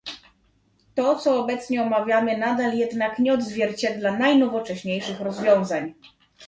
To, 0.95 1.15
co 1.15 1.39
obecnie 1.43 1.81
omawiamy, 1.83 2.37
nadal 2.37 2.73
jednak 2.73 3.19
nie 3.19 3.33
odzwierciedla 3.33 4.17
najnowocześniejszych 4.17 5.21
rozwiązań 5.21 5.93